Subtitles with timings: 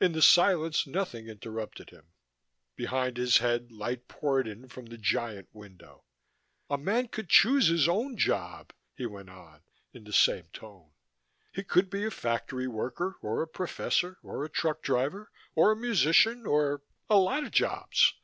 [0.00, 2.08] In the silence nothing interrupted him:
[2.74, 6.02] behind his head light poured in from the giant window.
[6.68, 9.62] "A man could choose his own job," he went on,
[9.92, 10.90] in the same tone.
[11.52, 15.76] "He could be a factory worker or a professor or a truck driver or a
[15.76, 18.14] musician or a lot of jobs.